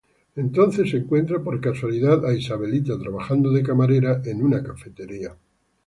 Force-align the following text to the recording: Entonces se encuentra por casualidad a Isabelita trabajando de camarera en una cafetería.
Entonces 0.35 0.89
se 0.89 0.97
encuentra 0.97 1.43
por 1.43 1.61
casualidad 1.61 2.25
a 2.25 2.33
Isabelita 2.33 2.97
trabajando 2.97 3.51
de 3.51 3.61
camarera 3.61 4.19
en 4.25 4.41
una 4.43 4.63
cafetería. 4.63 5.37